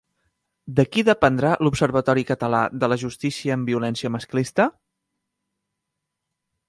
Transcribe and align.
De 0.77 0.85
qui 0.93 1.03
dependrà 1.09 1.51
l'Observatori 1.65 2.23
Català 2.29 2.61
de 2.85 2.89
la 2.93 2.99
Justícia 3.03 3.59
en 3.59 3.67
Violència 3.71 4.13
Masclista? 4.17 4.69